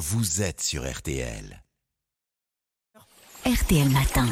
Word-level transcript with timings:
vous 0.00 0.40
êtes 0.40 0.62
sur 0.62 0.90
RTL. 0.90 1.62
RTL 3.44 3.90
Matin. 3.90 4.26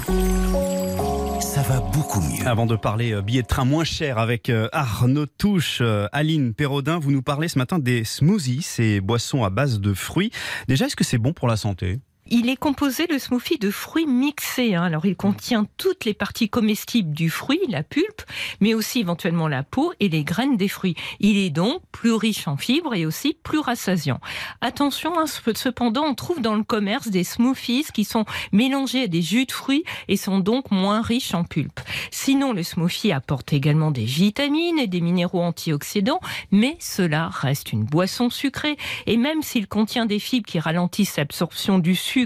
Ça 1.42 1.60
va 1.60 1.80
beaucoup 1.80 2.22
mieux. 2.22 2.46
Avant 2.46 2.64
de 2.64 2.74
parler 2.74 3.12
euh, 3.12 3.20
billets 3.20 3.42
de 3.42 3.46
train 3.46 3.66
moins 3.66 3.84
chers 3.84 4.16
avec 4.16 4.48
euh, 4.48 4.70
Arnaud 4.72 5.26
Touche, 5.26 5.80
euh, 5.82 6.06
Aline 6.12 6.54
Perraudin, 6.54 6.98
vous 6.98 7.10
nous 7.10 7.20
parlez 7.20 7.48
ce 7.48 7.58
matin 7.58 7.78
des 7.78 8.04
smoothies, 8.04 8.62
ces 8.62 9.02
boissons 9.02 9.44
à 9.44 9.50
base 9.50 9.78
de 9.78 9.92
fruits. 9.92 10.30
Déjà, 10.68 10.86
est-ce 10.86 10.96
que 10.96 11.04
c'est 11.04 11.18
bon 11.18 11.34
pour 11.34 11.48
la 11.48 11.58
santé? 11.58 12.00
Il 12.30 12.48
est 12.48 12.56
composé, 12.56 13.06
le 13.08 13.18
smoothie, 13.18 13.58
de 13.58 13.70
fruits 13.70 14.06
mixés. 14.06 14.74
Hein. 14.74 14.82
Alors, 14.82 15.06
il 15.06 15.16
contient 15.16 15.66
toutes 15.76 16.04
les 16.04 16.14
parties 16.14 16.48
comestibles 16.48 17.14
du 17.14 17.30
fruit, 17.30 17.60
la 17.68 17.82
pulpe, 17.82 18.22
mais 18.60 18.74
aussi 18.74 19.00
éventuellement 19.00 19.48
la 19.48 19.62
peau 19.62 19.92
et 20.00 20.08
les 20.08 20.24
graines 20.24 20.56
des 20.56 20.68
fruits. 20.68 20.94
Il 21.20 21.36
est 21.36 21.50
donc 21.50 21.82
plus 21.92 22.12
riche 22.12 22.46
en 22.46 22.56
fibres 22.56 22.94
et 22.94 23.06
aussi 23.06 23.36
plus 23.42 23.58
rassasiant. 23.58 24.20
Attention, 24.60 25.18
hein, 25.18 25.24
cependant, 25.26 26.04
on 26.04 26.14
trouve 26.14 26.40
dans 26.40 26.54
le 26.54 26.64
commerce 26.64 27.08
des 27.08 27.24
smoothies 27.24 27.86
qui 27.94 28.04
sont 28.04 28.24
mélangés 28.52 29.04
à 29.04 29.06
des 29.06 29.22
jus 29.22 29.46
de 29.46 29.52
fruits 29.52 29.84
et 30.08 30.16
sont 30.16 30.38
donc 30.38 30.70
moins 30.70 31.00
riches 31.00 31.34
en 31.34 31.44
pulpe. 31.44 31.80
Sinon, 32.10 32.52
le 32.52 32.62
smoothie 32.62 33.12
apporte 33.12 33.52
également 33.52 33.90
des 33.90 34.04
vitamines 34.04 34.78
et 34.78 34.86
des 34.86 35.00
minéraux 35.00 35.42
antioxydants, 35.42 36.20
mais 36.50 36.76
cela 36.80 37.28
reste 37.28 37.72
une 37.72 37.84
boisson 37.84 38.30
sucrée. 38.30 38.76
Et 39.06 39.16
même 39.16 39.42
s'il 39.42 39.66
contient 39.66 40.06
des 40.06 40.18
fibres 40.18 40.46
qui 40.46 40.58
ralentissent 40.58 41.16
l'absorption 41.16 41.78
du 41.78 41.94
sucre, 41.94 42.17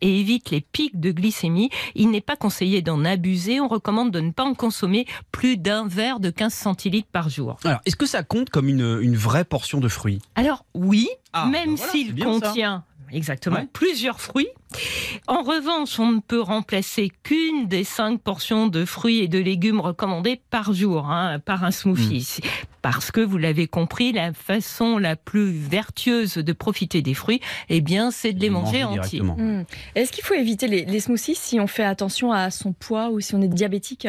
et 0.00 0.20
évite 0.20 0.50
les 0.50 0.60
pics 0.60 0.98
de 0.98 1.10
glycémie, 1.12 1.70
il 1.94 2.10
n'est 2.10 2.20
pas 2.20 2.36
conseillé 2.36 2.82
d'en 2.82 3.04
abuser. 3.04 3.60
On 3.60 3.68
recommande 3.68 4.10
de 4.10 4.20
ne 4.20 4.30
pas 4.32 4.44
en 4.44 4.54
consommer 4.54 5.06
plus 5.32 5.56
d'un 5.56 5.86
verre 5.86 6.20
de 6.20 6.30
15 6.30 6.52
centilitres 6.52 7.08
par 7.12 7.28
jour. 7.28 7.56
Alors, 7.64 7.80
est-ce 7.86 7.96
que 7.96 8.06
ça 8.06 8.22
compte 8.22 8.50
comme 8.50 8.68
une, 8.68 8.98
une 9.00 9.16
vraie 9.16 9.44
portion 9.44 9.78
de 9.80 9.88
fruits? 9.88 10.20
Alors, 10.34 10.64
oui, 10.74 11.08
Ah, 11.32 11.46
même 11.46 11.70
bah 11.76 11.82
voilà, 11.82 11.92
s'il 11.92 12.18
ça. 12.18 12.24
contient. 12.24 12.84
Exactement, 13.12 13.56
Ouais. 13.58 13.68
plusieurs 13.72 14.20
fruits. 14.20 14.48
En 15.28 15.42
revanche, 15.42 16.00
on 16.00 16.10
ne 16.10 16.20
peut 16.20 16.40
remplacer 16.40 17.12
qu'une 17.22 17.68
des 17.68 17.84
cinq 17.84 18.20
portions 18.20 18.66
de 18.66 18.84
fruits 18.84 19.18
et 19.20 19.28
de 19.28 19.38
légumes 19.38 19.78
recommandées 19.80 20.40
par 20.50 20.72
jour, 20.72 21.06
hein, 21.08 21.38
par 21.38 21.62
un 21.62 21.70
smoothie. 21.70 22.38
Hmm. 22.42 22.46
Parce 22.88 23.10
que, 23.10 23.20
vous 23.20 23.36
l'avez 23.36 23.66
compris, 23.66 24.12
la 24.12 24.32
façon 24.32 24.98
la 24.98 25.16
plus 25.16 25.50
vertueuse 25.50 26.34
de 26.34 26.52
profiter 26.52 27.02
des 27.02 27.14
fruits, 27.14 27.40
eh 27.68 27.80
bien, 27.80 28.12
c'est 28.12 28.32
de 28.32 28.40
les 28.40 28.48
manger 28.48 28.84
entiers. 28.84 29.22
Hmm. 29.22 29.64
Est-ce 29.96 30.12
qu'il 30.12 30.22
faut 30.22 30.34
éviter 30.34 30.68
les, 30.68 30.84
les 30.84 31.00
smoothies 31.00 31.34
si 31.34 31.58
on 31.58 31.66
fait 31.66 31.82
attention 31.82 32.30
à 32.30 32.52
son 32.52 32.72
poids 32.72 33.10
ou 33.10 33.18
si 33.18 33.34
on 33.34 33.42
est 33.42 33.48
diabétique? 33.48 34.06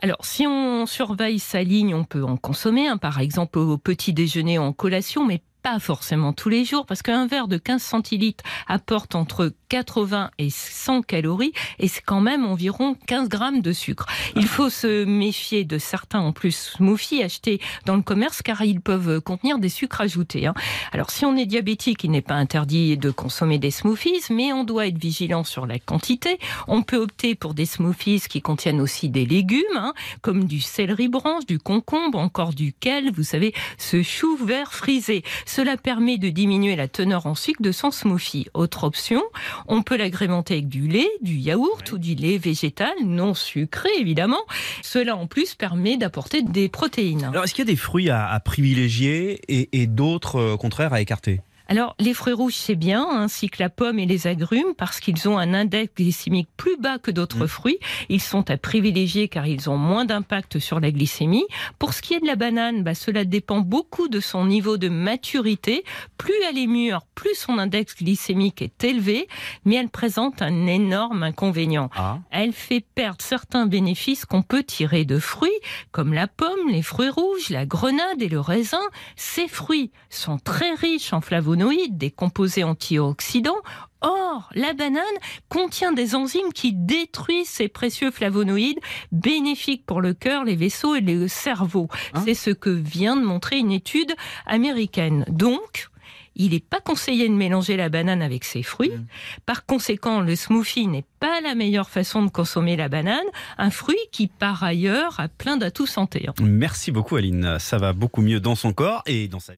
Alors, 0.00 0.24
si 0.24 0.46
on 0.46 0.86
surveille 0.86 1.40
sa 1.40 1.64
ligne, 1.64 1.92
on 1.92 2.04
peut 2.04 2.22
en 2.22 2.36
consommer, 2.36 2.86
hein, 2.86 2.98
par 2.98 3.18
exemple 3.18 3.58
au 3.58 3.76
petit 3.78 4.12
déjeuner 4.12 4.60
ou 4.60 4.62
en 4.62 4.72
collation, 4.72 5.26
mais 5.26 5.42
pas 5.62 5.78
forcément 5.78 6.32
tous 6.32 6.48
les 6.48 6.64
jours, 6.64 6.86
parce 6.86 7.02
qu'un 7.02 7.26
verre 7.26 7.48
de 7.48 7.58
15 7.58 7.82
centilitres 7.82 8.44
apporte 8.66 9.14
entre 9.14 9.52
80 9.68 10.30
et 10.38 10.50
100 10.50 11.02
calories, 11.02 11.52
et 11.78 11.88
c'est 11.88 12.02
quand 12.02 12.20
même 12.20 12.44
environ 12.44 12.96
15 13.06 13.28
grammes 13.28 13.60
de 13.60 13.72
sucre. 13.72 14.06
Il 14.36 14.46
faut 14.46 14.70
se 14.70 15.04
méfier 15.04 15.64
de 15.64 15.78
certains, 15.78 16.20
en 16.20 16.32
plus, 16.32 16.74
smoothies 16.76 17.22
achetés 17.22 17.60
dans 17.86 17.96
le 17.96 18.02
commerce, 18.02 18.42
car 18.42 18.62
ils 18.62 18.80
peuvent 18.80 19.20
contenir 19.20 19.58
des 19.58 19.68
sucres 19.68 20.00
ajoutés. 20.00 20.46
hein. 20.46 20.54
Alors, 20.92 21.10
si 21.10 21.24
on 21.24 21.36
est 21.36 21.46
diabétique, 21.46 22.04
il 22.04 22.10
n'est 22.10 22.22
pas 22.22 22.34
interdit 22.34 22.96
de 22.96 23.10
consommer 23.10 23.58
des 23.58 23.70
smoothies, 23.70 24.22
mais 24.30 24.52
on 24.52 24.64
doit 24.64 24.86
être 24.86 24.98
vigilant 24.98 25.44
sur 25.44 25.66
la 25.66 25.78
quantité. 25.78 26.38
On 26.68 26.82
peut 26.82 26.96
opter 26.96 27.34
pour 27.34 27.54
des 27.54 27.66
smoothies 27.66 28.22
qui 28.28 28.42
contiennent 28.42 28.80
aussi 28.80 29.08
des 29.08 29.26
légumes, 29.26 29.60
hein, 29.76 29.92
comme 30.22 30.44
du 30.44 30.60
céleri 30.60 31.08
branche, 31.08 31.46
du 31.46 31.58
concombre, 31.58 32.18
encore 32.18 32.52
du 32.52 32.72
kale, 32.72 33.10
vous 33.12 33.22
savez, 33.22 33.52
ce 33.78 34.02
chou 34.02 34.36
vert 34.36 34.72
frisé. 34.72 35.22
Cela 35.52 35.76
permet 35.76 36.16
de 36.16 36.28
diminuer 36.28 36.76
la 36.76 36.86
teneur 36.86 37.26
en 37.26 37.34
sucre 37.34 37.60
de 37.60 37.72
son 37.72 37.90
smoothie. 37.90 38.46
Autre 38.54 38.84
option, 38.84 39.20
on 39.66 39.82
peut 39.82 39.96
l'agrémenter 39.96 40.54
avec 40.54 40.68
du 40.68 40.86
lait, 40.86 41.10
du 41.22 41.34
yaourt 41.34 41.90
ou 41.90 41.98
du 41.98 42.14
lait 42.14 42.38
végétal, 42.38 42.92
non 43.04 43.34
sucré 43.34 43.88
évidemment. 43.98 44.38
Cela 44.80 45.16
en 45.16 45.26
plus 45.26 45.56
permet 45.56 45.96
d'apporter 45.96 46.42
des 46.42 46.68
protéines. 46.68 47.24
Alors, 47.24 47.42
est-ce 47.42 47.54
qu'il 47.54 47.66
y 47.66 47.68
a 47.68 47.72
des 47.72 47.76
fruits 47.76 48.10
à, 48.10 48.28
à 48.28 48.38
privilégier 48.38 49.40
et, 49.48 49.82
et 49.82 49.88
d'autres, 49.88 50.36
euh, 50.36 50.52
au 50.52 50.56
contraire, 50.56 50.92
à 50.92 51.00
écarter? 51.00 51.40
Alors, 51.70 51.94
les 52.00 52.14
fruits 52.14 52.32
rouges, 52.32 52.56
c'est 52.56 52.74
bien, 52.74 53.06
ainsi 53.08 53.48
que 53.48 53.62
la 53.62 53.68
pomme 53.70 54.00
et 54.00 54.04
les 54.06 54.26
agrumes, 54.26 54.74
parce 54.76 54.98
qu'ils 54.98 55.28
ont 55.28 55.38
un 55.38 55.54
index 55.54 55.94
glycémique 55.94 56.48
plus 56.56 56.76
bas 56.76 56.98
que 56.98 57.12
d'autres 57.12 57.44
Mm. 57.44 57.48
fruits. 57.48 57.78
Ils 58.08 58.20
sont 58.20 58.50
à 58.50 58.56
privilégier 58.56 59.28
car 59.28 59.46
ils 59.46 59.70
ont 59.70 59.76
moins 59.76 60.04
d'impact 60.04 60.58
sur 60.58 60.80
la 60.80 60.90
glycémie. 60.90 61.44
Pour 61.78 61.94
ce 61.94 62.02
qui 62.02 62.14
est 62.14 62.18
de 62.18 62.26
la 62.26 62.34
banane, 62.34 62.82
bah, 62.82 62.96
cela 62.96 63.24
dépend 63.24 63.60
beaucoup 63.60 64.08
de 64.08 64.18
son 64.18 64.46
niveau 64.46 64.78
de 64.78 64.88
maturité. 64.88 65.84
Plus 66.18 66.34
elle 66.48 66.58
est 66.58 66.66
mûre, 66.66 67.02
plus 67.14 67.36
son 67.36 67.56
index 67.56 67.94
glycémique 67.94 68.62
est 68.62 68.82
élevé, 68.82 69.28
mais 69.64 69.76
elle 69.76 69.90
présente 69.90 70.42
un 70.42 70.66
énorme 70.66 71.22
inconvénient. 71.22 71.88
Ah, 71.94 72.18
Elle 72.32 72.52
fait 72.52 72.84
perdre 72.96 73.22
certains 73.22 73.66
bénéfices 73.66 74.24
qu'on 74.24 74.42
peut 74.42 74.64
tirer 74.64 75.04
de 75.04 75.20
fruits, 75.20 75.50
comme 75.92 76.14
la 76.14 76.26
pomme, 76.26 76.68
les 76.68 76.82
fruits 76.82 77.10
rouges, 77.10 77.48
la 77.50 77.64
grenade 77.64 78.20
et 78.20 78.28
le 78.28 78.40
raisin. 78.40 78.82
Ces 79.14 79.46
fruits 79.46 79.92
sont 80.08 80.38
très 80.38 80.74
riches 80.74 81.12
en 81.12 81.20
flavonoïdes, 81.20 81.58
des 81.90 82.10
composés 82.10 82.64
antioxydants. 82.64 83.60
Or, 84.00 84.48
la 84.54 84.72
banane 84.72 85.02
contient 85.50 85.92
des 85.92 86.14
enzymes 86.14 86.52
qui 86.54 86.72
détruisent 86.72 87.48
ces 87.48 87.68
précieux 87.68 88.10
flavonoïdes 88.10 88.80
bénéfiques 89.12 89.84
pour 89.84 90.00
le 90.00 90.14
cœur, 90.14 90.44
les 90.44 90.56
vaisseaux 90.56 90.94
et 90.94 91.02
le 91.02 91.28
cerveau. 91.28 91.88
Hein 92.14 92.22
C'est 92.24 92.34
ce 92.34 92.50
que 92.50 92.70
vient 92.70 93.16
de 93.16 93.24
montrer 93.24 93.58
une 93.58 93.72
étude 93.72 94.14
américaine. 94.46 95.26
Donc, 95.28 95.90
il 96.34 96.52
n'est 96.52 96.60
pas 96.60 96.80
conseillé 96.80 97.28
de 97.28 97.34
mélanger 97.34 97.76
la 97.76 97.90
banane 97.90 98.22
avec 98.22 98.44
ses 98.44 98.62
fruits. 98.62 98.90
Mm. 98.90 99.06
Par 99.44 99.66
conséquent, 99.66 100.20
le 100.20 100.34
smoothie 100.34 100.86
n'est 100.86 101.04
pas 101.18 101.42
la 101.42 101.54
meilleure 101.54 101.90
façon 101.90 102.22
de 102.22 102.30
consommer 102.30 102.76
la 102.76 102.88
banane, 102.88 103.18
un 103.58 103.70
fruit 103.70 103.98
qui 104.12 104.28
par 104.28 104.62
ailleurs 104.62 105.20
a 105.20 105.28
plein 105.28 105.58
d'atouts 105.58 105.86
santé. 105.86 106.26
hein. 106.28 106.32
merci 106.40 106.90
beaucoup, 106.90 107.16
Aline. 107.16 107.58
Ça 107.58 107.76
va 107.76 107.92
beaucoup 107.92 108.22
mieux 108.22 108.40
dans 108.40 108.54
son 108.54 108.72
corps 108.72 109.02
et 109.04 109.28
dans 109.28 109.40
sa 109.40 109.52